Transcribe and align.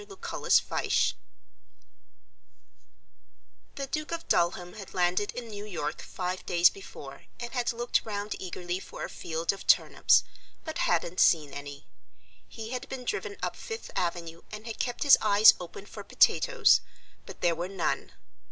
The 0.01 1.17
Duke 3.91 4.11
of 4.11 4.27
Dulham 4.27 4.73
had 4.73 4.95
landed 4.95 5.31
in 5.33 5.47
New 5.49 5.63
York 5.63 6.01
five 6.01 6.43
days 6.47 6.71
before 6.71 7.27
and 7.39 7.53
had 7.53 7.71
looked 7.71 8.03
round 8.03 8.35
eagerly 8.39 8.79
for 8.79 9.03
a 9.03 9.09
field 9.11 9.53
of 9.53 9.67
turnips, 9.67 10.23
but 10.65 10.79
hadn't 10.89 11.19
seen 11.19 11.53
any. 11.53 11.85
He 12.47 12.71
had 12.71 12.89
been 12.89 13.05
driven 13.05 13.37
up 13.43 13.55
Fifth 13.55 13.91
Avenue 13.95 14.41
and 14.51 14.65
had 14.65 14.79
kept 14.79 15.03
his 15.03 15.19
eyes 15.21 15.53
open 15.59 15.85
for 15.85 16.03
potatoes, 16.03 16.81
but 17.27 17.41
there 17.41 17.53
were 17.53 17.69
none. 17.69 18.13